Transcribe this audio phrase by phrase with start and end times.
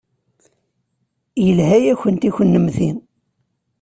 [1.45, 2.89] Yelha-yakent i kunemti.